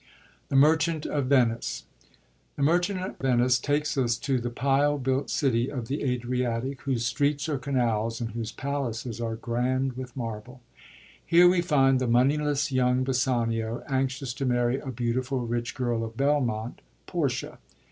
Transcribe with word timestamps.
Thb 0.49 0.57
Mbrchakt 0.57 1.05
of 1.05 1.27
Venice.— 1.27 1.83
2%« 2.57 2.63
Merchant 2.63 2.99
of 3.03 3.17
Venice 3.19 3.59
takes 3.59 3.95
us 3.99 4.17
to 4.17 4.39
the 4.39 4.49
pile 4.49 4.97
built 4.97 5.29
city 5.29 5.69
of 5.71 5.87
the 5.89 6.01
Adriatic, 6.01 6.81
whose 6.81 7.05
streets 7.05 7.47
are 7.47 7.59
canals, 7.59 8.19
and 8.19 8.31
whose 8.31 8.51
palaces 8.51 9.21
are 9.21 9.35
grand 9.35 9.93
with 9.93 10.17
marble. 10.17 10.59
Here 11.23 11.47
we 11.47 11.61
find 11.61 11.99
the 11.99 12.07
moneyless 12.07 12.71
young 12.71 13.03
Bassanio, 13.03 13.83
anxious 13.87 14.33
to 14.33 14.45
marry 14.47 14.79
a 14.79 14.89
beautiful, 14.89 15.45
rich 15.45 15.75
girl 15.75 16.03
of 16.03 16.17
Belmont, 16.17 16.81
Portia. 17.05 17.59